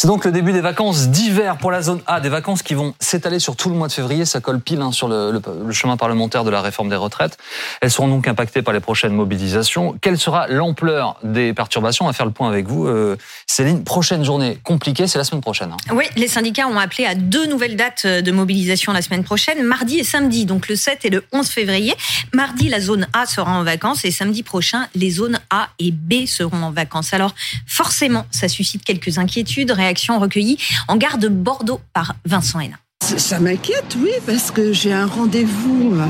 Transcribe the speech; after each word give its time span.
C'est 0.00 0.06
donc 0.06 0.24
le 0.24 0.32
début 0.32 0.54
des 0.54 0.62
vacances 0.62 1.08
d'hiver 1.08 1.58
pour 1.58 1.70
la 1.70 1.82
zone 1.82 2.00
A, 2.06 2.22
des 2.22 2.30
vacances 2.30 2.62
qui 2.62 2.72
vont 2.72 2.94
s'étaler 3.00 3.38
sur 3.38 3.54
tout 3.54 3.68
le 3.68 3.74
mois 3.74 3.86
de 3.86 3.92
février. 3.92 4.24
Ça 4.24 4.40
colle 4.40 4.58
pile 4.58 4.80
hein, 4.80 4.92
sur 4.92 5.08
le, 5.08 5.42
chemin 5.72 5.98
parlementaire 5.98 6.42
de 6.42 6.48
la 6.48 6.62
réforme 6.62 6.88
des 6.88 6.96
retraites. 6.96 7.36
Elles 7.82 7.90
seront 7.90 8.08
donc 8.08 8.26
impactées 8.26 8.62
par 8.62 8.72
les 8.72 8.80
prochaines 8.80 9.12
mobilisations. 9.12 9.98
Quelle 10.00 10.16
sera 10.16 10.48
l'ampleur 10.48 11.18
des 11.22 11.52
perturbations? 11.52 12.06
On 12.06 12.08
va 12.08 12.14
faire 12.14 12.24
le 12.24 12.32
point 12.32 12.48
avec 12.48 12.66
vous. 12.66 12.86
Euh, 12.86 13.18
Céline, 13.46 13.84
prochaine 13.84 14.24
journée 14.24 14.58
compliquée, 14.64 15.06
c'est 15.06 15.18
la 15.18 15.24
semaine 15.24 15.42
prochaine. 15.42 15.70
Hein. 15.72 15.94
Oui, 15.94 16.06
les 16.16 16.28
syndicats 16.28 16.66
ont 16.66 16.78
appelé 16.78 17.04
à 17.04 17.14
deux 17.14 17.44
nouvelles 17.44 17.76
dates 17.76 18.06
de 18.06 18.32
mobilisation 18.32 18.94
la 18.94 19.02
semaine 19.02 19.22
prochaine, 19.22 19.62
mardi 19.62 19.98
et 19.98 20.04
samedi, 20.04 20.46
donc 20.46 20.68
le 20.68 20.76
7 20.76 21.04
et 21.04 21.10
le 21.10 21.26
11 21.32 21.46
février. 21.46 21.92
Mardi, 22.32 22.70
la 22.70 22.80
zone 22.80 23.06
A 23.12 23.26
sera 23.26 23.52
en 23.52 23.64
vacances 23.64 24.06
et 24.06 24.10
samedi 24.10 24.44
prochain, 24.44 24.88
les 24.94 25.10
zones 25.10 25.40
A 25.50 25.68
et 25.78 25.90
B 25.90 26.24
seront 26.24 26.62
en 26.62 26.70
vacances. 26.70 27.12
Alors 27.12 27.34
forcément, 27.66 28.24
ça 28.30 28.48
suscite 28.48 28.82
quelques 28.82 29.18
inquiétudes 29.18 29.72
recueillies 30.18 30.58
en 30.88 30.96
gare 30.96 31.18
de 31.18 31.28
Bordeaux 31.28 31.80
par 31.92 32.14
Vincent 32.24 32.60
Hénin. 32.60 32.76
Ça 33.00 33.40
m'inquiète, 33.40 33.96
oui, 33.98 34.10
parce 34.26 34.50
que 34.50 34.72
j'ai 34.72 34.92
un 34.92 35.06
rendez-vous. 35.06 35.94
Euh, 35.94 36.04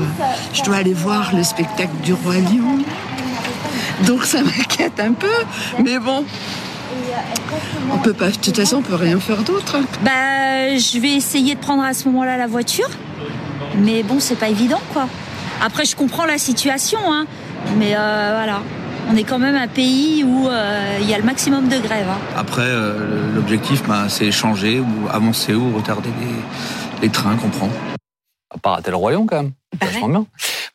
je 0.53 0.61
dois 0.63 0.77
aller 0.77 0.93
voir 0.93 1.35
le 1.35 1.43
spectacle 1.43 1.95
du 2.03 2.13
Roi 2.13 2.35
Lion. 2.35 2.79
Donc 4.05 4.25
ça 4.25 4.41
m'inquiète 4.43 4.99
un 4.99 5.13
peu, 5.13 5.27
mais 5.83 5.99
bon. 5.99 6.25
On 7.91 7.97
peut 7.99 8.13
pas, 8.13 8.29
de 8.29 8.35
toute 8.35 8.55
façon, 8.55 8.77
on 8.77 8.81
peut 8.81 8.95
rien 8.95 9.19
faire 9.19 9.43
d'autre. 9.43 9.77
Bah, 10.03 10.77
je 10.77 10.99
vais 10.99 11.11
essayer 11.11 11.55
de 11.55 11.59
prendre 11.59 11.83
à 11.83 11.93
ce 11.93 12.07
moment-là 12.09 12.37
la 12.37 12.47
voiture, 12.47 12.89
mais 13.77 14.03
bon, 14.03 14.19
c'est 14.19 14.35
pas 14.35 14.49
évident, 14.49 14.81
quoi. 14.93 15.07
Après, 15.63 15.85
je 15.85 15.95
comprends 15.95 16.25
la 16.25 16.37
situation, 16.37 16.99
hein, 17.07 17.25
mais 17.77 17.95
euh, 17.95 18.33
voilà 18.35 18.61
on 19.11 19.15
est 19.15 19.23
quand 19.23 19.39
même 19.39 19.55
un 19.55 19.67
pays 19.67 20.23
où 20.23 20.47
euh, 20.47 20.97
il 21.01 21.09
y 21.09 21.13
a 21.13 21.17
le 21.17 21.23
maximum 21.23 21.67
de 21.67 21.77
grèves. 21.79 22.07
Hein. 22.09 22.19
Après, 22.35 22.61
euh, 22.65 23.33
l'objectif, 23.35 23.83
bah, 23.87 24.05
c'est 24.07 24.31
changer 24.31 24.79
ou 24.79 25.09
avancer 25.09 25.53
ou 25.53 25.75
retarder 25.75 26.09
les, 27.01 27.09
trains 27.09 27.35
qu'on 27.35 27.49
prend. 27.49 27.69
Pas 28.61 28.71
rater 28.71 28.91
le 28.91 28.97
royaume 28.97 29.25
quand 29.27 29.37
même. 29.37 29.51
Bah 29.79 29.87
bien. 29.87 30.25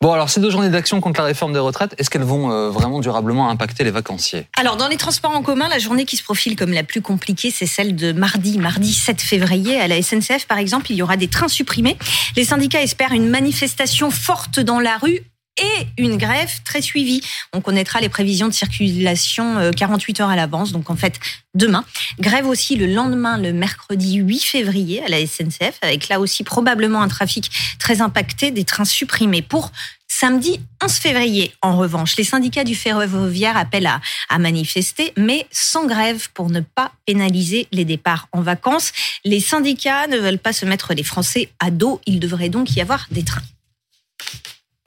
Bon, 0.01 0.11
alors 0.11 0.29
ces 0.29 0.39
deux 0.39 0.49
journées 0.51 0.69
d'action 0.69 0.99
contre 1.01 1.21
la 1.21 1.25
réforme 1.25 1.53
des 1.53 1.59
retraites, 1.59 1.95
est-ce 1.97 2.09
qu'elles 2.09 2.23
vont 2.23 2.51
euh, 2.51 2.69
vraiment 2.69 2.99
durablement 2.99 3.49
impacter 3.49 3.83
les 3.83 3.91
vacanciers? 3.91 4.47
Alors, 4.59 4.77
dans 4.77 4.87
les 4.87 4.97
transports 4.97 5.31
en 5.31 5.41
commun, 5.41 5.67
la 5.69 5.79
journée 5.79 6.05
qui 6.05 6.17
se 6.17 6.23
profile 6.23 6.55
comme 6.55 6.73
la 6.73 6.83
plus 6.83 7.01
compliquée, 7.01 7.49
c'est 7.49 7.65
celle 7.65 7.95
de 7.95 8.11
mardi, 8.11 8.59
mardi 8.59 8.93
7 8.93 9.21
février. 9.21 9.79
À 9.79 9.87
la 9.87 10.01
SNCF, 10.01 10.45
par 10.47 10.57
exemple, 10.59 10.91
il 10.91 10.97
y 10.97 11.01
aura 11.01 11.17
des 11.17 11.27
trains 11.27 11.47
supprimés. 11.47 11.97
Les 12.35 12.43
syndicats 12.43 12.81
espèrent 12.81 13.13
une 13.13 13.29
manifestation 13.29 14.11
forte 14.11 14.59
dans 14.59 14.79
la 14.79 14.97
rue 14.97 15.23
et 15.57 15.87
une 15.97 16.17
grève 16.17 16.51
très 16.63 16.81
suivie. 16.81 17.21
On 17.53 17.61
connaîtra 17.61 17.99
les 17.99 18.09
prévisions 18.09 18.47
de 18.47 18.53
circulation 18.53 19.71
48 19.75 20.19
euh, 20.19 20.23
heures 20.23 20.29
à 20.29 20.35
l'avance, 20.35 20.71
donc 20.71 20.89
en 20.89 20.95
fait 20.95 21.19
demain. 21.53 21.83
Grève 22.19 22.47
aussi 22.47 22.75
le 22.75 22.85
lendemain, 22.85 23.37
le 23.37 23.53
mercredi 23.53 24.15
8 24.15 24.39
février 24.39 25.03
à 25.03 25.07
la 25.07 25.25
SNCF, 25.25 25.77
avec 25.81 26.09
là 26.09 26.19
aussi 26.19 26.43
probablement 26.43 27.01
un 27.01 27.07
trafic 27.07 27.49
très 27.79 28.01
impacté, 28.01 28.51
des 28.51 28.63
trains 28.63 28.85
supprimés. 28.85 29.41
Pour 29.41 29.71
Samedi 30.09 30.61
11 30.81 30.91
février, 30.93 31.53
en 31.61 31.77
revanche, 31.77 32.15
les 32.15 32.23
syndicats 32.23 32.63
du 32.63 32.75
ferroviaire 32.75 33.57
appellent 33.57 33.87
à, 33.87 33.99
à, 34.29 34.39
manifester, 34.39 35.11
mais 35.17 35.45
sans 35.51 35.85
grève 35.85 36.29
pour 36.33 36.49
ne 36.49 36.61
pas 36.61 36.93
pénaliser 37.05 37.67
les 37.71 37.83
départs 37.83 38.29
en 38.31 38.41
vacances. 38.41 38.93
Les 39.25 39.41
syndicats 39.41 40.07
ne 40.07 40.17
veulent 40.17 40.39
pas 40.39 40.53
se 40.53 40.65
mettre 40.65 40.93
les 40.93 41.03
Français 41.03 41.49
à 41.59 41.71
dos. 41.71 41.99
Il 42.05 42.19
devrait 42.19 42.49
donc 42.49 42.75
y 42.75 42.81
avoir 42.81 43.05
des 43.11 43.23
trains 43.23 43.43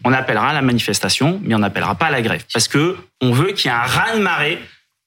on 0.04 0.12
appellera 0.12 0.52
la 0.52 0.62
manifestation, 0.62 1.40
mais 1.42 1.54
on 1.54 1.58
n'appellera 1.58 1.94
pas 1.94 2.10
la 2.10 2.22
grève. 2.22 2.44
Parce 2.52 2.68
que 2.68 2.96
on 3.20 3.32
veut 3.32 3.52
qu'il 3.52 3.70
y 3.70 3.74
ait 3.74 3.76
un 3.76 3.82
raz-de-marée 3.82 4.58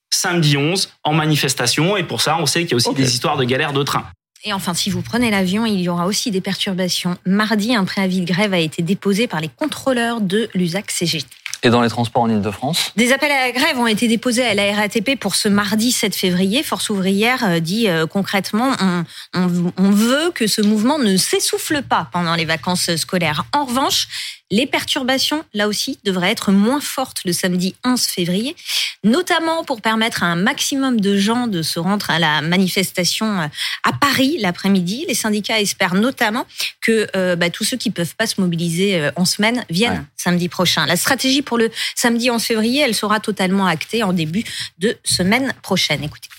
samedi 0.09 0.57
11 0.57 0.93
en 1.03 1.13
manifestation. 1.13 1.97
Et 1.97 2.03
pour 2.03 2.21
ça, 2.21 2.37
on 2.39 2.45
sait 2.45 2.61
qu'il 2.61 2.71
y 2.71 2.73
a 2.73 2.77
aussi 2.77 2.93
des 2.93 3.13
histoires 3.13 3.37
de 3.37 3.43
galères 3.43 3.73
de 3.73 3.83
train. 3.83 4.05
Et 4.45 4.51
enfin, 4.51 4.73
si 4.73 4.89
vous 4.89 5.01
prenez 5.01 5.31
l'avion, 5.31 5.65
il 5.65 5.79
y 5.79 5.87
aura 5.87 6.05
aussi 6.05 6.29
des 6.29 6.41
perturbations. 6.41 7.17
Mardi, 7.25 7.73
un 7.73 7.85
préavis 7.85 8.21
de 8.21 8.25
grève 8.25 8.53
a 8.53 8.59
été 8.59 8.81
déposé 8.81 9.27
par 9.27 9.39
les 9.39 9.47
contrôleurs 9.47 10.19
de 10.19 10.49
l'USAC 10.53 10.91
CGT. 10.91 11.27
Et 11.65 11.69
dans 11.69 11.81
les 11.81 11.89
transports 11.89 12.23
en 12.23 12.29
Ile-de-France 12.29 12.91
Des 12.97 13.13
appels 13.13 13.31
à 13.31 13.39
la 13.39 13.51
grève 13.51 13.79
ont 13.79 13.87
été 13.87 14.09
déposés 14.09 14.43
à 14.43 14.53
la 14.53 14.73
RATP 14.75 15.17
pour 15.17 15.35
ce 15.35 15.47
mardi 15.47 15.93
7 15.93 16.13
février. 16.13 16.61
Force 16.61 16.89
ouvrière 16.89 17.43
euh, 17.45 17.59
dit 17.61 17.87
euh, 17.87 18.05
concrètement, 18.05 18.71
on, 18.81 19.73
on 19.77 19.89
veut 19.89 20.31
que 20.35 20.45
ce 20.45 20.61
mouvement 20.61 20.99
ne 20.99 21.15
s'essouffle 21.15 21.81
pas 21.81 22.09
pendant 22.11 22.35
les 22.35 22.43
vacances 22.43 22.93
scolaires. 22.97 23.45
En 23.53 23.63
revanche, 23.63 24.07
les 24.51 24.67
perturbations, 24.67 25.43
là 25.55 25.67
aussi, 25.67 25.97
devraient 26.03 26.29
être 26.29 26.51
moins 26.51 26.79
fortes 26.79 27.21
le 27.25 27.33
samedi 27.33 27.75
11 27.85 27.99
février, 28.05 28.55
notamment 29.03 29.63
pour 29.63 29.81
permettre 29.81 30.21
à 30.21 30.27
un 30.27 30.35
maximum 30.35 31.01
de 31.01 31.17
gens 31.17 31.47
de 31.47 31.63
se 31.63 31.79
rendre 31.79 32.09
à 32.09 32.19
la 32.19 32.41
manifestation 32.41 33.25
euh, 33.25 33.47
à 33.83 33.93
Paris 33.93 34.37
l'après-midi. 34.39 35.05
Les 35.07 35.15
syndicats 35.15 35.59
espèrent 35.59 35.95
notamment 35.95 36.45
que 36.81 37.07
euh, 37.15 37.35
bah, 37.35 37.49
tous 37.49 37.63
ceux 37.63 37.77
qui 37.77 37.89
peuvent 37.89 38.15
pas 38.15 38.27
se 38.27 38.39
mobiliser 38.41 39.09
en 39.15 39.25
semaine 39.25 39.65
viennent 39.69 40.05
samedi 40.17 40.49
prochain. 40.49 40.85
La 40.85 40.97
stratégie 40.97 41.41
pour 41.41 41.52
le 41.57 41.71
samedi 41.95 42.29
11 42.29 42.43
février, 42.43 42.81
elle 42.81 42.95
sera 42.95 43.19
totalement 43.19 43.67
actée 43.67 44.03
en 44.03 44.13
début 44.13 44.43
de 44.79 44.97
semaine 45.03 45.53
prochaine. 45.61 46.03
Écoutez. 46.03 46.29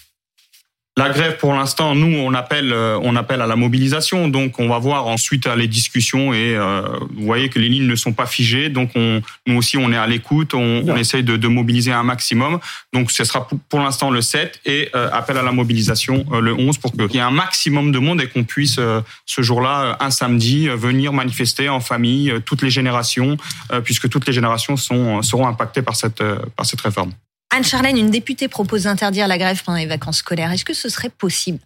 La 0.97 1.09
grève, 1.09 1.38
pour 1.38 1.53
l'instant, 1.53 1.97
nous, 1.97 2.16
on 2.19 2.34
appelle, 2.34 2.72
euh, 2.72 2.97
on 3.03 3.16
appelle 3.16 3.41
à 3.41 3.49
la 3.49 3.56
mobilisation. 3.56 4.28
Donc, 4.28 4.60
on 4.60 4.69
va 4.69 4.78
voir 4.78 5.09
ensuite 5.09 5.49
les 5.49 5.66
discussions. 5.66 6.32
Et 6.32 6.55
euh, 6.55 6.82
vous 7.16 7.25
voyez 7.25 7.49
que 7.49 7.59
les 7.59 7.69
lignes 7.69 7.88
ne 7.88 7.97
sont 7.97 8.12
pas 8.12 8.27
figées. 8.27 8.69
Donc, 8.69 8.91
on, 8.94 9.21
nous 9.49 9.56
aussi, 9.56 9.77
on 9.77 9.91
est 9.91 9.97
à 9.97 10.06
l'écoute. 10.06 10.54
On, 10.54 10.84
on 10.87 10.97
essaye 10.97 11.25
de, 11.25 11.37
de, 11.37 11.49
mobiliser 11.49 11.91
un 11.91 12.04
maximum. 12.04 12.60
Donc, 12.93 13.10
ce 13.10 13.25
sera 13.25 13.49
pour, 13.69 13.81
l'instant 13.81 14.12
le 14.12 14.22
7 14.22 14.60
et 14.66 14.88
euh, 14.94 15.10
appel 15.12 15.37
à 15.37 15.43
la 15.43 15.50
mobilisation 15.50 16.25
le 16.31 16.54
11 16.54 16.78
pour 16.78 16.93
qu'il 16.93 17.15
y 17.15 17.16
ait 17.16 17.21
un 17.21 17.33
maximum 17.33 17.91
de 17.91 17.99
monde 17.99 18.21
et 18.21 18.28
qu'on 18.28 18.44
puisse 18.44 18.78
ce 19.27 19.43
jour-là, 19.43 19.97
un 19.99 20.10
samedi, 20.10 20.69
venir 20.69 21.12
manifester 21.12 21.69
en 21.69 21.81
famille, 21.81 22.33
toutes 22.47 22.62
les 22.62 22.71
générations, 22.71 23.37
puisque 23.83 24.09
toutes 24.09 24.27
les 24.27 24.33
générations 24.33 24.77
sont, 24.77 25.22
seront 25.22 25.49
impactées 25.49 25.83
par 25.83 25.97
cette, 25.97 26.22
par 26.56 26.66
cette 26.66 26.81
réforme. 26.81 27.10
Anne-Charlène, 27.50 27.97
une 27.97 28.10
députée 28.10 28.49
propose 28.49 28.84
d'interdire 28.84 29.28
la 29.28 29.38
grève 29.38 29.62
pendant 29.62 29.78
les 29.78 29.87
vacances 29.87 30.19
scolaires. 30.19 30.50
Est-ce 30.50 30.65
que 30.65 30.75
ce 30.75 30.88
serait 30.88 31.10
possible? 31.10 31.60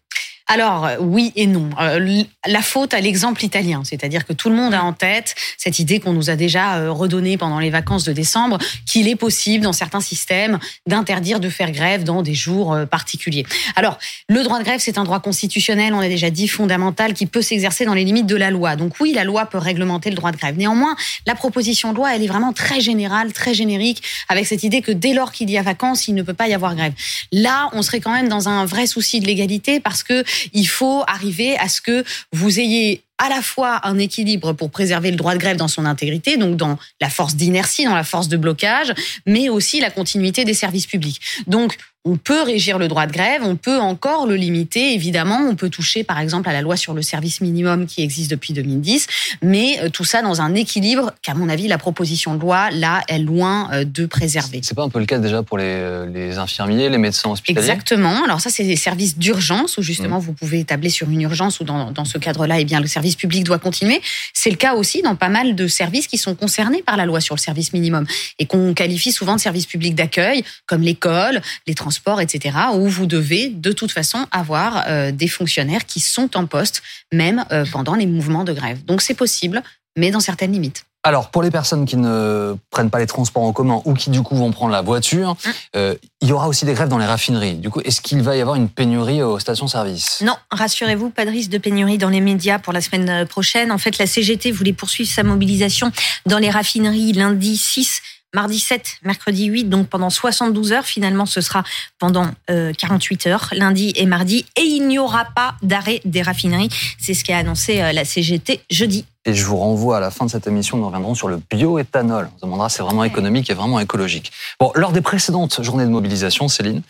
Alors 0.49 0.87
euh, 0.87 0.97
oui 0.99 1.33
et 1.37 1.47
non. 1.47 1.69
Euh, 1.81 2.25
la 2.47 2.63
faute 2.63 2.95
à 2.95 3.01
l'exemple 3.01 3.45
italien, 3.45 3.83
c'est-à-dire 3.85 4.27
que 4.27 4.33
tout 4.33 4.49
le 4.49 4.57
monde 4.57 4.73
a 4.73 4.83
en 4.83 4.95
tête 4.95 5.35
cette 5.59 5.79
idée 5.79 6.01
qu'on 6.01 6.15
nous 6.15 6.31
a 6.31 6.37
déjà 6.37 6.79
euh, 6.79 6.91
redonnée 6.91 7.37
pendant 7.37 7.59
les 7.59 7.71
vacances 7.71 8.05
de 8.05 8.13
décembre, 8.13 8.59
qu'il 8.87 9.09
est 9.09 9.17
possible 9.17 9.65
dans 9.65 9.75
certains 9.75 10.01
systèmes 10.01 10.59
d'interdire 10.87 11.39
de 11.39 11.51
faire 11.51 11.71
grève 11.71 12.03
dans 12.03 12.23
des 12.23 12.35
jours 12.35 12.77
particuliers. 12.91 13.45
Alors 13.77 13.99
le 14.29 14.43
droit 14.43 14.59
de 14.59 14.65
grève, 14.65 14.81
c'est 14.81 14.97
un 14.97 15.05
droit 15.05 15.21
constitutionnel, 15.21 15.93
on 15.93 16.01
a 16.01 16.09
déjà 16.09 16.31
dit 16.31 16.49
fondamental, 16.49 17.13
qui 17.13 17.27
peut 17.27 17.43
s'exercer 17.43 17.85
dans 17.85 17.95
les 17.95 18.05
limites 18.05 18.27
de 18.27 18.37
la 18.37 18.51
loi. 18.51 18.77
Donc 18.77 18.95
oui, 19.01 19.13
la 19.13 19.25
loi 19.25 19.47
peut 19.47 19.59
réglementer 19.59 20.09
le 20.09 20.17
droit 20.17 20.33
de 20.33 20.39
grève. 20.39 20.57
Néanmoins, 20.57 20.97
la 21.27 21.35
proposition 21.35 21.93
de 21.93 21.97
loi, 21.97 22.15
elle 22.15 22.23
est 22.23 22.29
vraiment 22.29 22.55
très 22.55 22.81
générale, 22.81 23.33
très 23.33 23.53
générique, 23.53 24.03
avec 24.29 24.47
cette 24.47 24.63
idée 24.63 24.81
que 24.81 24.93
dès 24.93 25.13
lors 25.13 25.33
qu'il 25.33 25.51
y 25.51 25.59
a 25.59 25.63
vacances, 25.63 26.09
il 26.09 26.15
ne 26.15 26.23
peut 26.23 26.35
pas 26.35 26.49
y 26.49 26.55
avoir 26.55 26.75
grève. 26.75 26.95
Là, 27.33 27.69
on 27.73 27.83
serait 27.83 28.01
quand 28.01 28.13
même 28.13 28.29
dans 28.29 28.49
un 28.49 28.65
vrai 28.65 28.87
souci 28.87 29.21
de 29.21 29.27
l'égalité 29.27 29.81
parce 29.81 30.03
que 30.03 30.25
il 30.53 30.69
faut 30.69 31.05
arriver 31.07 31.57
à 31.59 31.69
ce 31.69 31.81
que 31.81 32.05
vous 32.33 32.61
ayez 32.61 33.03
à 33.19 33.29
la 33.29 33.43
fois 33.43 33.81
un 33.83 33.99
équilibre 33.99 34.53
pour 34.53 34.71
préserver 34.71 35.11
le 35.11 35.17
droit 35.17 35.35
de 35.35 35.39
grève 35.39 35.57
dans 35.57 35.69
son 35.69 35.85
intégrité, 35.85 36.37
donc 36.37 36.57
dans 36.57 36.79
la 37.01 37.11
force 37.11 37.35
d'inertie, 37.35 37.85
dans 37.85 37.95
la 37.95 38.05
force 38.05 38.29
de 38.29 38.37
blocage, 38.37 38.95
mais 39.27 39.49
aussi 39.49 39.81
la 39.81 39.91
continuité 39.91 40.45
des 40.45 40.55
services 40.55 40.87
publics. 40.87 41.21
Donc, 41.47 41.77
on 42.09 42.17
peut 42.17 42.43
régir 42.43 42.79
le 42.79 42.89
droit 42.89 43.07
de 43.07 43.13
grève, 43.13 43.43
on 43.45 43.57
peut 43.57 43.79
encore 43.79 44.27
le 44.27 44.35
limiter, 44.35 44.95
évidemment. 44.95 45.41
On 45.49 45.55
peut 45.55 45.69
toucher, 45.69 46.05
par 46.05 46.19
exemple, 46.19 46.49
à 46.49 46.53
la 46.53 46.63
loi 46.63 46.77
sur 46.77 46.95
le 46.95 47.03
service 47.03 47.41
minimum 47.41 47.87
qui 47.87 48.03
existe 48.03 48.31
depuis 48.31 48.55
2010, 48.55 49.07
mais 49.43 49.79
euh, 49.83 49.91
tout 49.91 50.05
ça 50.05 50.23
dans 50.23 50.41
un 50.41 50.55
équilibre 50.55 51.13
qu'à 51.23 51.35
mon 51.35 51.49
avis, 51.49 51.69
la 51.69 51.79
proposition 51.79 52.35
de 52.35 52.41
loi, 52.41 52.71
là, 52.71 53.03
est 53.09 53.19
loin 53.19 53.69
euh, 53.73 53.85
de 53.85 54.07
préserver. 54.07 54.61
C'est 54.63 54.75
pas 54.75 54.85
un 54.85 54.89
peu 54.89 54.99
le 54.99 55.07
cas 55.07 55.19
déjà 55.19 55.43
pour 55.43 55.59
les, 55.59 55.65
euh, 55.67 56.07
les 56.07 56.39
infirmiers, 56.39 56.89
les 56.89 56.99
médecins 56.99 57.31
hospitaliers? 57.31 57.69
Exactement. 57.69 58.25
Alors 58.25 58.41
ça, 58.41 58.51
c'est 58.51 58.65
des 58.65 58.77
services 58.77 59.19
d'urgence 59.19 59.77
où 59.77 59.83
justement 59.83 60.19
mmh. 60.19 60.23
vous 60.23 60.33
pouvez 60.33 60.61
établir 60.61 60.91
sur 60.91 61.11
une 61.11 61.21
urgence 61.21 61.61
ou 61.61 61.65
dans, 61.65 61.91
dans 61.91 62.05
ce 62.07 62.17
cadre-là, 62.17 62.61
eh 62.61 62.65
bien, 62.65 62.81
le 62.81 62.87
service 62.87 63.17
public 63.17 63.45
doit 63.45 63.59
continuer. 63.59 64.01
C'est 64.33 64.51
le 64.51 64.57
cas 64.57 64.75
aussi 64.75 65.03
dans 65.03 65.15
pas 65.15 65.29
mal 65.29 65.55
de 65.55 65.67
services 65.67 66.07
qui 66.07 66.17
sont 66.17 66.35
concernés 66.35 66.83
par 66.83 66.97
la 66.97 67.05
loi 67.05 67.21
sur 67.21 67.35
le 67.35 67.41
service 67.41 67.73
minimum 67.73 68.07
et 68.39 68.47
qu'on 68.47 68.73
qualifie 68.73 69.13
souvent 69.13 69.37
de 69.37 69.41
services 69.41 69.67
publics 69.67 69.95
d'accueil, 69.95 70.43
comme 70.67 70.83
l'école, 70.83 71.41
les 71.67 71.75
transports 71.75 71.98
sport, 71.99 72.21
etc., 72.21 72.57
où 72.75 72.89
vous 72.89 73.07
devez 73.07 73.51
de 73.51 73.73
toute 73.73 73.93
façon 73.93 74.27
avoir 74.31 74.85
euh, 74.89 75.13
des 75.13 75.29
fonctionnaires 75.29 75.85
qui 75.85 76.01
sont 76.01 76.37
en 76.37 76.47
poste, 76.47 76.83
même 77.13 77.45
euh, 77.53 77.65
pendant 77.71 77.95
les 77.95 78.07
mouvements 78.07 78.45
de 78.45 78.53
grève. 78.53 78.85
Donc 78.85 79.03
c'est 79.03 79.15
possible, 79.15 79.63
mais 79.97 80.11
dans 80.11 80.21
certaines 80.21 80.53
limites. 80.53 80.85
Alors, 81.05 81.31
pour 81.31 81.43
les 81.43 81.51
personnes 81.51 81.87
qui 81.87 81.97
ne 81.97 82.57
prennent 82.71 82.91
pas 82.91 82.99
les 82.99 83.07
transports 83.07 83.45
en 83.45 83.53
commun 83.53 83.81
ou 83.85 83.95
qui, 83.95 84.11
du 84.11 84.23
coup, 84.23 84.35
vont 84.35 84.51
prendre 84.51 84.73
la 84.73 84.83
voiture, 84.83 85.35
mmh. 85.35 85.51
euh, 85.77 85.95
il 86.21 86.29
y 86.29 86.33
aura 86.33 86.49
aussi 86.49 86.65
des 86.65 86.75
grèves 86.75 86.89
dans 86.89 86.99
les 86.99 87.07
raffineries. 87.07 87.55
Du 87.55 87.71
coup, 87.71 87.81
est-ce 87.81 88.01
qu'il 88.01 88.21
va 88.21 88.37
y 88.37 88.41
avoir 88.41 88.57
une 88.57 88.69
pénurie 88.69 89.23
aux 89.23 89.39
stations-service? 89.39 90.23
Non, 90.23 90.35
rassurez-vous, 90.51 91.11
pas 91.11 91.25
de 91.25 91.31
risque 91.31 91.51
de 91.51 91.59
pénurie 91.59 91.99
dans 91.99 92.09
les 92.09 92.21
médias 92.21 92.59
pour 92.59 92.73
la 92.73 92.81
semaine 92.81 93.27
prochaine. 93.27 93.71
En 93.71 93.79
fait, 93.79 93.97
la 93.99 94.07
CGT 94.07 94.51
voulait 94.51 94.73
poursuivre 94.73 95.11
sa 95.11 95.23
mobilisation 95.23 95.93
dans 96.27 96.39
les 96.39 96.51
raffineries 96.51 97.13
lundi 97.13 97.57
6 97.57 98.03
mardi 98.35 98.59
7, 98.59 98.99
mercredi 99.03 99.47
8, 99.47 99.65
donc 99.65 99.89
pendant 99.89 100.11
72 100.11 100.73
heures. 100.73 100.85
Finalement, 100.85 101.27
ce 101.27 101.41
sera 101.41 101.65
pendant 101.99 102.31
48 102.47 103.27
heures, 103.27 103.49
lundi 103.53 103.93
et 103.97 104.07
mardi. 104.07 104.47
Et 104.57 104.63
il 104.63 104.87
n'y 104.87 104.99
aura 104.99 105.27
pas 105.27 105.55
d'arrêt 105.63 106.01
des 106.05 106.23
raffineries. 106.23 106.71
C'est 106.99 107.15
ce 107.15 107.25
qu'a 107.25 107.39
annoncé 107.39 107.77
la 107.93 108.05
CGT 108.05 108.61
jeudi. 108.71 109.05
Et 109.25 109.35
je 109.35 109.45
vous 109.45 109.59
renvoie 109.59 109.99
à 109.99 110.01
la 110.01 110.11
fin 110.11 110.25
de 110.25 110.31
cette 110.31 110.47
émission, 110.47 110.79
nous 110.79 110.87
reviendrons 110.87 111.15
sur 111.15 111.29
le 111.29 111.39
bioéthanol. 111.51 112.31
On 112.35 112.39
se 112.39 112.45
demandera 112.47 112.71
si 112.71 112.77
c'est 112.77 112.83
vraiment 112.83 113.05
économique 113.05 113.51
et 113.51 113.55
vraiment 113.55 113.79
écologique. 113.79 114.33
Bon, 114.59 114.73
lors 114.75 114.93
des 114.93 115.03
précédentes 115.03 115.63
journées 115.63 115.85
de 115.85 115.91
mobilisation, 115.91 116.49
Céline, 116.49 116.81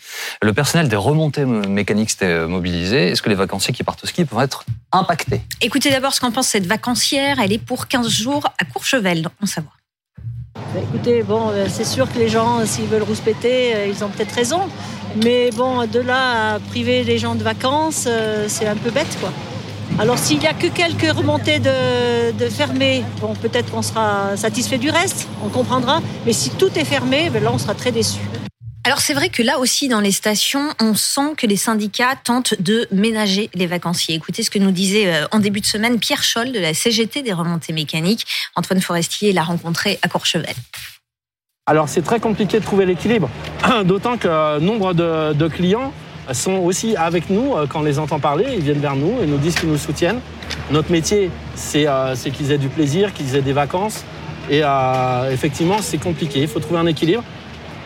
le 0.41 0.53
personnel 0.53 0.87
des 0.87 0.95
remontées 0.95 1.43
mécaniques 1.43 2.11
s'était 2.11 2.47
mobilisé. 2.47 3.09
Est-ce 3.09 3.21
que 3.21 3.27
les 3.29 3.35
vacanciers 3.35 3.73
qui 3.73 3.83
partent 3.83 4.03
au 4.05 4.07
ski 4.07 4.23
peuvent 4.23 4.41
être 4.41 4.63
impactés? 4.93 5.41
Écoutez 5.59 5.89
d'abord 5.89 6.13
ce 6.13 6.21
qu'en 6.21 6.31
pense 6.31 6.47
cette 6.47 6.65
vacancière. 6.65 7.39
Elle 7.39 7.51
est 7.51 7.57
pour 7.57 7.87
15 7.87 8.07
jours 8.07 8.45
à 8.57 8.63
Courchevel, 8.63 9.27
on 9.41 9.45
savoir. 9.45 9.78
Bah, 10.73 10.81
écoutez, 10.83 11.23
euh, 11.27 11.65
c'est 11.67 11.85
sûr 11.85 12.11
que 12.11 12.19
les 12.19 12.29
gens, 12.29 12.63
s'ils 12.65 12.85
veulent 12.85 13.03
rouspéter, 13.03 13.73
euh, 13.73 13.87
ils 13.87 14.03
ont 14.03 14.09
peut-être 14.09 14.33
raison. 14.33 14.61
Mais 15.23 15.49
bon, 15.49 15.87
de 15.87 15.99
là 15.99 16.53
à 16.53 16.59
priver 16.59 17.03
les 17.03 17.17
gens 17.17 17.33
de 17.33 17.43
vacances, 17.43 18.05
euh, 18.07 18.45
c'est 18.47 18.67
un 18.67 18.75
peu 18.75 18.91
bête, 18.91 19.17
quoi. 19.19 19.31
Alors 19.97 20.19
s'il 20.19 20.37
n'y 20.37 20.45
a 20.45 20.53
que 20.53 20.67
quelques 20.67 21.11
remontées 21.11 21.57
de, 21.57 22.31
de 22.37 22.45
fermées, 22.49 23.03
peut-être 23.41 23.71
qu'on 23.71 23.81
sera 23.81 24.37
satisfait 24.37 24.77
du 24.77 24.91
reste, 24.91 25.27
on 25.43 25.49
comprendra. 25.49 26.01
Mais 26.27 26.33
si 26.33 26.51
tout 26.51 26.69
est 26.77 26.85
fermé, 26.85 27.31
ben 27.31 27.43
là, 27.43 27.49
on 27.51 27.57
sera 27.57 27.73
très 27.73 27.91
déçus. 27.91 28.21
Alors 28.85 28.99
c'est 28.99 29.13
vrai 29.13 29.29
que 29.29 29.43
là 29.43 29.59
aussi 29.59 29.87
dans 29.89 29.99
les 29.99 30.11
stations, 30.11 30.69
on 30.81 30.95
sent 30.95 31.35
que 31.37 31.45
les 31.45 31.57
syndicats 31.57 32.15
tentent 32.23 32.59
de 32.61 32.87
ménager 32.91 33.49
les 33.53 33.67
vacanciers. 33.67 34.15
Écoutez 34.15 34.41
ce 34.41 34.49
que 34.49 34.59
nous 34.59 34.71
disait 34.71 35.13
euh, 35.13 35.25
en 35.31 35.39
début 35.39 35.59
de 35.59 35.65
semaine 35.65 35.99
Pierre 35.99 36.23
Scholl 36.23 36.51
de 36.51 36.59
la 36.59 36.73
CGT 36.73 37.21
des 37.21 37.33
remontées 37.33 37.73
mécaniques. 37.73 38.25
Antoine 38.55 38.81
Forestier 38.81 39.33
l'a 39.33 39.43
rencontré 39.43 39.99
à 40.01 40.07
Courchevel. 40.07 40.55
Alors 41.69 41.87
c'est 41.87 42.01
très 42.01 42.19
compliqué 42.19 42.59
de 42.59 42.63
trouver 42.63 42.85
l'équilibre, 42.85 43.29
d'autant 43.85 44.17
que 44.17 44.59
nombre 44.59 44.93
de, 44.93 45.47
clients 45.49 45.93
sont 46.31 46.53
aussi 46.53 46.95
avec 46.95 47.29
nous 47.29 47.55
euh, 47.55 47.67
quand 47.67 47.81
on 47.81 47.83
les 47.83 47.99
entend 47.99 48.19
parler. 48.19 48.45
Ils 48.53 48.63
viennent 48.63 48.79
vers 48.79 48.95
nous 48.95 49.21
et 49.21 49.27
nous 49.27 49.37
disent 49.37 49.55
qu'ils 49.55 49.69
nous 49.69 49.77
soutiennent. 49.77 50.19
Notre 50.71 50.91
métier, 50.91 51.29
c'est 51.55 51.85
euh, 51.87 52.15
qu'ils 52.15 52.51
aient 52.51 52.57
du 52.57 52.69
plaisir, 52.69 53.13
qu'ils 53.13 53.35
aient 53.35 53.41
des 53.41 53.53
vacances. 53.53 54.03
Et 54.49 54.61
euh, 54.63 55.31
effectivement, 55.31 55.77
c'est 55.81 55.99
compliqué. 55.99 56.41
Il 56.41 56.47
faut 56.47 56.59
trouver 56.59 56.79
un 56.79 56.87
équilibre. 56.87 57.23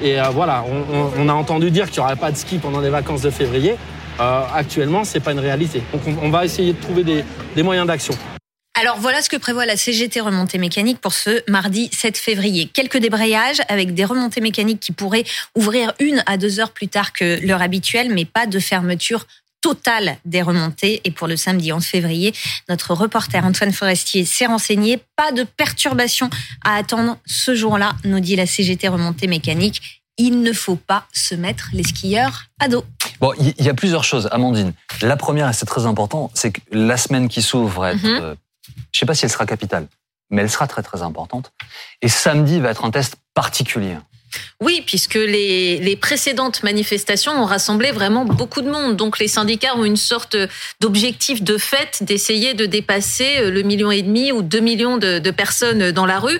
Et 0.03 0.17
voilà, 0.33 0.63
on, 1.17 1.29
a 1.29 1.33
entendu 1.33 1.71
dire 1.71 1.89
qu'il 1.89 2.01
n'y 2.01 2.05
aurait 2.05 2.17
pas 2.17 2.31
de 2.31 2.37
ski 2.37 2.57
pendant 2.57 2.81
les 2.81 2.89
vacances 2.89 3.21
de 3.21 3.29
février. 3.29 3.75
actuellement, 4.19 5.05
ce 5.05 5.15
n'est 5.17 5.23
pas 5.23 5.31
une 5.31 5.39
réalité. 5.39 5.81
Donc 5.93 6.01
on, 6.21 6.29
va 6.29 6.45
essayer 6.45 6.73
de 6.73 6.81
trouver 6.81 7.03
des 7.03 7.63
moyens 7.63 7.87
d'action. 7.87 8.13
Alors 8.75 8.97
voilà 8.97 9.21
ce 9.21 9.29
que 9.29 9.37
prévoit 9.37 9.67
la 9.67 9.77
CGT 9.77 10.19
remontée 10.19 10.57
mécanique 10.57 10.99
pour 10.99 11.13
ce 11.13 11.43
mardi 11.47 11.89
7 11.93 12.17
février. 12.17 12.67
Quelques 12.73 12.97
débrayages 12.97 13.61
avec 13.69 13.93
des 13.93 14.03
remontées 14.03 14.41
mécaniques 14.41 14.79
qui 14.79 14.91
pourraient 14.91 15.25
ouvrir 15.55 15.93
une 15.99 16.23
à 16.25 16.37
deux 16.37 16.59
heures 16.59 16.71
plus 16.71 16.87
tard 16.87 17.13
que 17.13 17.39
l'heure 17.45 17.61
habituelle, 17.61 18.11
mais 18.11 18.25
pas 18.25 18.47
de 18.47 18.57
fermeture 18.57 19.27
totale 19.63 20.17
des 20.25 20.43
remontées. 20.43 21.01
Et 21.05 21.11
pour 21.11 21.27
le 21.27 21.35
samedi 21.35 21.73
11 21.73 21.83
février, 21.83 22.33
notre 22.69 22.93
reporter 22.93 23.43
Antoine 23.43 23.71
Forestier 23.71 24.25
s'est 24.25 24.45
renseigné. 24.45 25.01
Pas 25.15 25.31
de 25.31 25.43
perturbation 25.43 26.29
à 26.63 26.75
attendre 26.75 27.17
ce 27.25 27.55
jour-là, 27.55 27.93
nous 28.03 28.19
dit 28.19 28.35
la 28.35 28.45
CGT 28.45 28.89
remontée 28.89 29.25
mécanique. 29.25 30.03
Il 30.17 30.41
ne 30.41 30.53
faut 30.53 30.75
pas 30.75 31.07
se 31.11 31.33
mettre 31.33 31.69
les 31.73 31.83
skieurs 31.83 32.43
à 32.59 32.67
dos. 32.67 32.85
Bon, 33.19 33.33
il 33.39 33.65
y 33.65 33.69
a 33.69 33.73
plusieurs 33.73 34.03
choses, 34.03 34.29
Amandine. 34.31 34.73
La 35.01 35.17
première, 35.17 35.49
et 35.49 35.53
c'est 35.53 35.65
très 35.65 35.87
important, 35.87 36.29
c'est 36.35 36.51
que 36.51 36.61
la 36.71 36.97
semaine 36.97 37.29
qui 37.29 37.41
s'ouvre 37.41 37.95
mhm. 37.95 38.05
euh, 38.05 38.35
je 38.91 38.97
ne 38.97 38.99
sais 38.99 39.05
pas 39.05 39.15
si 39.15 39.25
elle 39.25 39.31
sera 39.31 39.45
capitale, 39.45 39.87
mais 40.29 40.41
elle 40.41 40.49
sera 40.49 40.67
très 40.67 40.83
très 40.83 41.01
importante. 41.01 41.51
Et 42.01 42.09
samedi 42.09 42.59
va 42.59 42.69
être 42.69 42.85
un 42.85 42.91
test 42.91 43.15
particulier. 43.33 43.97
Oui, 44.61 44.83
puisque 44.85 45.15
les, 45.15 45.79
les, 45.79 45.95
précédentes 45.95 46.63
manifestations 46.63 47.33
ont 47.33 47.45
rassemblé 47.45 47.91
vraiment 47.91 48.25
beaucoup 48.25 48.61
de 48.61 48.69
monde. 48.69 48.95
Donc 48.95 49.19
les 49.19 49.27
syndicats 49.27 49.75
ont 49.75 49.85
une 49.85 49.97
sorte 49.97 50.37
d'objectif 50.79 51.43
de 51.43 51.57
fait 51.57 52.03
d'essayer 52.03 52.53
de 52.53 52.65
dépasser 52.65 53.49
le 53.49 53.61
million 53.61 53.91
et 53.91 54.01
demi 54.01 54.31
ou 54.31 54.41
deux 54.41 54.59
millions 54.59 54.97
de, 54.97 55.19
de 55.19 55.31
personnes 55.31 55.91
dans 55.91 56.05
la 56.05 56.19
rue. 56.19 56.39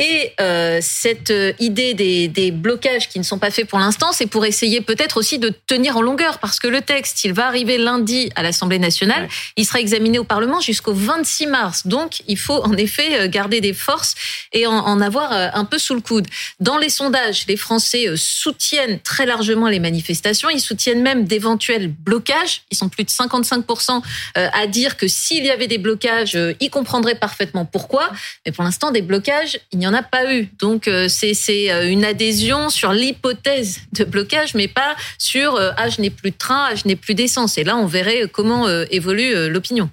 Et 0.00 0.32
euh, 0.40 0.78
cette 0.80 1.32
euh, 1.32 1.52
idée 1.58 1.92
des, 1.92 2.28
des, 2.28 2.52
blocages 2.52 3.08
qui 3.08 3.18
ne 3.18 3.24
sont 3.24 3.40
pas 3.40 3.50
faits 3.50 3.66
pour 3.66 3.80
l'instant, 3.80 4.12
c'est 4.12 4.26
pour 4.26 4.46
essayer 4.46 4.80
peut-être 4.80 5.16
aussi 5.16 5.40
de 5.40 5.52
tenir 5.66 5.96
en 5.96 6.02
longueur, 6.02 6.38
parce 6.38 6.60
que 6.60 6.68
le 6.68 6.82
texte, 6.82 7.24
il 7.24 7.32
va 7.32 7.48
arriver 7.48 7.78
lundi 7.78 8.30
à 8.36 8.44
l'Assemblée 8.44 8.78
nationale, 8.78 9.28
il 9.56 9.66
sera 9.66 9.80
examiné 9.80 10.20
au 10.20 10.24
Parlement 10.24 10.60
jusqu'au 10.60 10.94
26 10.94 11.48
mars. 11.48 11.86
Donc, 11.88 12.22
il 12.28 12.38
faut 12.38 12.62
en 12.62 12.74
effet 12.74 13.18
euh, 13.18 13.28
garder 13.28 13.60
des 13.60 13.72
forces 13.72 14.14
et 14.52 14.68
en, 14.68 14.72
en, 14.72 15.00
avoir 15.00 15.32
euh, 15.32 15.48
un 15.52 15.64
peu 15.64 15.78
sous 15.78 15.96
le 15.96 16.00
coude. 16.00 16.28
Dans 16.60 16.78
les 16.78 16.90
sondages, 16.90 17.46
les 17.48 17.56
Français 17.56 18.06
soutiennent 18.14 19.00
très 19.00 19.26
largement 19.26 19.66
les 19.66 19.80
manifestations, 19.80 20.48
ils 20.48 20.60
soutiennent 20.60 21.02
même 21.02 21.24
d'éventuels 21.24 21.88
blocages. 21.88 22.62
Ils 22.70 22.76
sont 22.76 22.88
plus 22.88 23.02
de 23.02 23.10
55% 23.10 24.00
à 24.34 24.66
dire 24.68 24.96
que 24.96 25.08
s'il 25.08 25.44
y 25.44 25.50
avait 25.50 25.66
des 25.66 25.78
blocages, 25.78 26.38
ils 26.60 26.70
comprendraient 26.70 27.16
parfaitement 27.16 27.64
pourquoi. 27.64 28.10
Mais 28.46 28.52
pour 28.52 28.62
l'instant, 28.62 28.92
des 28.92 29.02
blocages, 29.02 29.58
il 29.72 29.78
n'y 29.78 29.87
en 29.88 29.94
a 29.94 30.02
pas 30.02 30.32
eu. 30.32 30.48
Donc 30.58 30.88
euh, 30.88 31.08
c'est 31.08 31.34
euh, 31.70 31.88
une 31.88 32.04
adhésion 32.04 32.68
sur 32.68 32.92
l'hypothèse 32.92 33.80
de 33.92 34.04
blocage, 34.04 34.54
mais 34.54 34.68
pas 34.68 34.94
sur 35.18 35.56
euh, 35.56 35.70
ah 35.76 35.88
je 35.88 36.00
n'ai 36.00 36.10
plus 36.10 36.30
de 36.30 36.36
train, 36.36 36.68
ah, 36.70 36.74
je 36.74 36.86
n'ai 36.86 36.96
plus 36.96 37.14
d'essence. 37.14 37.58
Et 37.58 37.64
là, 37.64 37.76
on 37.76 37.86
verrait 37.86 38.28
comment 38.32 38.68
évolue 38.90 39.48
l'opinion. 39.48 39.90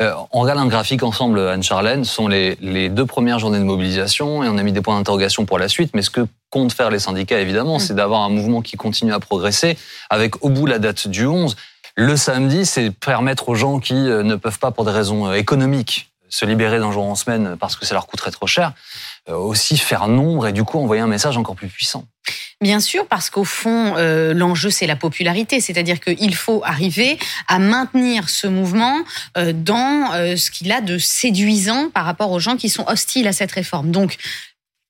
on 0.00 0.40
regarde 0.40 0.58
un 0.58 0.66
graphique 0.66 1.02
ensemble, 1.02 1.40
Anne-Charlène. 1.40 2.04
Ce 2.04 2.14
sont 2.14 2.28
les, 2.28 2.56
les, 2.60 2.88
deux 2.88 3.06
premières 3.06 3.38
journées 3.38 3.58
de 3.58 3.64
mobilisation 3.64 4.42
et 4.42 4.48
on 4.48 4.58
a 4.58 4.62
mis 4.62 4.72
des 4.72 4.80
points 4.80 4.96
d'interrogation 4.96 5.44
pour 5.44 5.58
la 5.58 5.68
suite. 5.68 5.90
Mais 5.94 6.02
ce 6.02 6.10
que 6.10 6.26
comptent 6.50 6.72
faire 6.72 6.90
les 6.90 6.98
syndicats, 6.98 7.40
évidemment, 7.40 7.76
mm. 7.76 7.80
c'est 7.80 7.94
d'avoir 7.94 8.22
un 8.22 8.28
mouvement 8.28 8.62
qui 8.62 8.76
continue 8.76 9.12
à 9.12 9.20
progresser 9.20 9.76
avec 10.10 10.44
au 10.44 10.48
bout 10.48 10.66
la 10.66 10.78
date 10.78 11.08
du 11.08 11.26
11. 11.26 11.56
Le 11.94 12.16
samedi, 12.16 12.64
c'est 12.64 12.90
permettre 12.90 13.48
aux 13.48 13.54
gens 13.54 13.78
qui 13.78 13.94
ne 13.94 14.34
peuvent 14.36 14.58
pas, 14.58 14.70
pour 14.70 14.84
des 14.84 14.92
raisons 14.92 15.32
économiques, 15.32 16.11
se 16.32 16.46
libérer 16.46 16.78
d'un 16.78 16.90
jour 16.90 17.04
en 17.04 17.14
semaine 17.14 17.56
parce 17.60 17.76
que 17.76 17.84
ça 17.84 17.92
leur 17.92 18.06
coûterait 18.06 18.30
trop 18.30 18.46
cher, 18.46 18.72
euh, 19.28 19.34
aussi 19.34 19.76
faire 19.76 20.08
nombre 20.08 20.46
et 20.46 20.52
du 20.52 20.64
coup 20.64 20.78
envoyer 20.78 21.02
un 21.02 21.06
message 21.06 21.36
encore 21.36 21.54
plus 21.54 21.68
puissant. 21.68 22.06
Bien 22.62 22.80
sûr, 22.80 23.06
parce 23.06 23.28
qu'au 23.28 23.44
fond, 23.44 23.94
euh, 23.96 24.32
l'enjeu, 24.32 24.70
c'est 24.70 24.86
la 24.86 24.96
popularité. 24.96 25.60
C'est-à-dire 25.60 26.00
qu'il 26.00 26.34
faut 26.34 26.62
arriver 26.64 27.18
à 27.48 27.58
maintenir 27.58 28.30
ce 28.30 28.46
mouvement 28.46 28.96
euh, 29.36 29.52
dans 29.52 30.10
ce 30.12 30.50
qu'il 30.50 30.72
a 30.72 30.80
de 30.80 30.96
séduisant 30.96 31.90
par 31.90 32.06
rapport 32.06 32.30
aux 32.30 32.40
gens 32.40 32.56
qui 32.56 32.70
sont 32.70 32.84
hostiles 32.86 33.28
à 33.28 33.32
cette 33.32 33.52
réforme. 33.52 33.90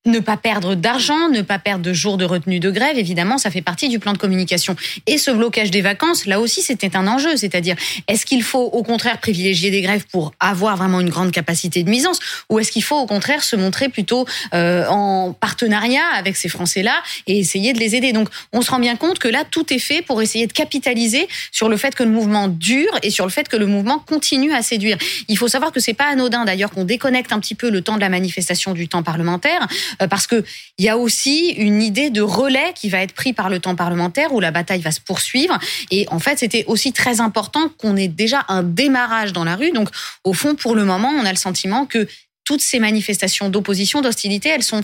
Ne 0.04 0.18
pas 0.18 0.36
perdre 0.36 0.74
d'argent, 0.74 1.28
ne 1.28 1.42
pas 1.42 1.60
perdre 1.60 1.84
de 1.84 1.92
jours 1.92 2.16
de 2.16 2.24
retenue 2.24 2.58
de 2.58 2.70
grève, 2.70 2.98
évidemment, 2.98 3.38
ça 3.38 3.50
fait 3.50 3.62
partie 3.62 3.88
du 3.88 4.00
plan 4.00 4.12
de 4.12 4.18
communication. 4.18 4.74
Et 5.06 5.16
ce 5.16 5.30
blocage 5.30 5.70
des 5.70 5.80
vacances, 5.80 6.26
là 6.26 6.40
aussi, 6.40 6.60
c'était 6.60 6.96
un 6.96 7.06
enjeu. 7.06 7.36
C'est-à-dire, 7.36 7.76
est-ce 8.08 8.26
qu'il 8.26 8.42
faut 8.42 8.64
au 8.64 8.82
contraire 8.82 9.18
privilégier 9.18 9.70
des 9.70 9.80
grèves 9.80 10.04
pour 10.10 10.32
avoir 10.40 10.76
vraiment 10.76 10.98
une 10.98 11.08
grande 11.08 11.30
capacité 11.30 11.84
de 11.84 11.90
misance, 11.90 12.18
ou 12.48 12.58
est-ce 12.58 12.72
qu'il 12.72 12.82
faut 12.82 12.98
au 12.98 13.06
contraire 13.06 13.44
se 13.44 13.54
montrer 13.54 13.88
plutôt 13.88 14.26
euh, 14.54 14.86
en 14.88 15.32
partenariat 15.32 16.04
avec 16.16 16.36
ces 16.36 16.48
Français-là 16.48 17.00
et 17.28 17.38
essayer 17.38 17.72
de 17.72 17.78
les 17.78 17.94
aider? 17.94 18.12
Donc, 18.12 18.28
on 18.52 18.60
se 18.60 18.72
rend 18.72 18.80
bien 18.80 18.96
compte 18.96 19.20
que 19.20 19.28
là, 19.28 19.44
tout 19.48 19.72
est 19.72 19.78
fait 19.78 20.02
pour 20.02 20.20
essayer 20.20 20.48
de 20.48 20.52
capitaliser 20.52 21.28
sur 21.52 21.68
le 21.68 21.76
fait 21.76 21.94
que 21.94 22.02
le 22.02 22.10
mouvement 22.10 22.48
dure 22.48 22.98
et 23.04 23.10
sur 23.10 23.24
le 23.24 23.30
fait 23.30 23.48
que 23.48 23.56
le 23.56 23.66
mouvement 23.66 24.00
continue 24.00 24.52
à 24.52 24.62
séduire. 24.62 24.98
Il 25.28 25.38
faut 25.38 25.48
savoir 25.48 25.70
que 25.70 25.78
c'est 25.78 25.94
pas 25.94 26.06
anodin, 26.06 26.44
d'ailleurs, 26.44 26.70
qu'on 26.70 26.84
déconnecte 26.84 27.32
un 27.32 27.38
petit 27.38 27.54
peu 27.54 27.70
le 27.70 27.82
temps 27.82 27.94
de 27.94 28.00
la 28.00 28.08
manifestation 28.08 28.72
du 28.72 28.88
temps 28.88 29.04
parlementaire. 29.04 29.68
Euh, 30.00 30.08
parce 30.08 30.26
que 30.26 30.44
il 30.78 30.84
y 30.84 30.88
a 30.88 30.96
aussi 30.96 31.50
une 31.50 31.82
idée 31.82 32.10
de 32.10 32.22
relais 32.22 32.72
qui 32.74 32.88
va 32.88 33.02
être 33.02 33.12
pris 33.12 33.32
par 33.32 33.50
le 33.50 33.58
temps 33.58 33.74
parlementaire 33.74 34.32
où 34.32 34.40
la 34.40 34.50
bataille 34.50 34.80
va 34.80 34.92
se 34.92 35.00
poursuivre. 35.00 35.58
Et 35.90 36.06
en 36.10 36.18
fait, 36.18 36.38
c'était 36.38 36.64
aussi 36.66 36.92
très 36.92 37.20
important 37.20 37.68
qu'on 37.78 37.96
ait 37.96 38.08
déjà 38.08 38.44
un 38.48 38.62
démarrage 38.62 39.32
dans 39.32 39.44
la 39.44 39.56
rue. 39.56 39.72
Donc, 39.72 39.88
au 40.24 40.32
fond, 40.32 40.54
pour 40.54 40.74
le 40.74 40.84
moment, 40.84 41.08
on 41.08 41.24
a 41.24 41.30
le 41.30 41.36
sentiment 41.36 41.86
que 41.86 42.06
toutes 42.44 42.60
ces 42.60 42.78
manifestations 42.78 43.48
d'opposition, 43.48 44.00
d'hostilité, 44.00 44.48
elles 44.48 44.62
sont 44.62 44.82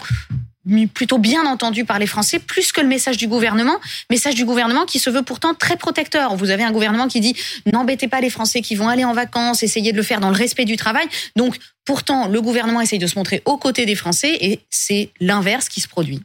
plutôt 0.92 1.18
bien 1.18 1.46
entendu 1.46 1.84
par 1.84 1.98
les 1.98 2.06
Français, 2.06 2.38
plus 2.38 2.72
que 2.72 2.80
le 2.80 2.88
message 2.88 3.16
du 3.16 3.26
gouvernement, 3.26 3.78
message 4.10 4.34
du 4.34 4.44
gouvernement 4.44 4.84
qui 4.84 4.98
se 4.98 5.10
veut 5.10 5.22
pourtant 5.22 5.54
très 5.54 5.76
protecteur. 5.76 6.37
Vous 6.37 6.50
avez 6.50 6.62
un 6.62 6.72
gouvernement 6.72 7.08
qui 7.08 7.20
dit 7.20 7.34
n'embêtez 7.72 8.08
pas 8.08 8.20
les 8.20 8.30
Français 8.30 8.60
qui 8.60 8.75
vont 8.75 8.88
aller 8.88 9.04
en 9.04 9.12
vacances, 9.12 9.62
essayez 9.62 9.92
de 9.92 9.96
le 9.96 10.02
faire 10.02 10.20
dans 10.20 10.30
le 10.30 10.37
respect 10.37 10.64
du 10.64 10.76
travail. 10.76 11.06
Donc 11.37 11.56
pourtant, 11.84 12.28
le 12.28 12.40
gouvernement 12.40 12.80
essaye 12.80 12.98
de 12.98 13.06
se 13.06 13.18
montrer 13.18 13.42
aux 13.44 13.56
côtés 13.56 13.87
des 13.87 13.94
Français 13.94 14.37
et 14.40 14.60
c'est 14.70 15.10
l'inverse 15.20 15.68
qui 15.68 15.80
se 15.80 15.88
produit. 15.88 16.20